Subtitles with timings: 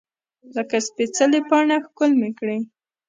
[0.55, 2.57] لکه سپیڅلې پاڼه ښکل مې کړې